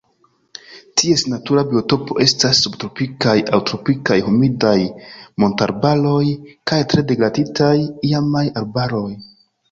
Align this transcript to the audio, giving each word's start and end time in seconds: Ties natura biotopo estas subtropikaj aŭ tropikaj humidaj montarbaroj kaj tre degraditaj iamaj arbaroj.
Ties 0.99 1.23
natura 1.31 1.63
biotopo 1.73 2.15
estas 2.23 2.61
subtropikaj 2.65 3.35
aŭ 3.57 3.59
tropikaj 3.71 4.17
humidaj 4.29 4.71
montarbaroj 5.43 6.23
kaj 6.71 6.79
tre 6.95 7.05
degraditaj 7.11 7.75
iamaj 8.13 8.43
arbaroj. 8.63 9.07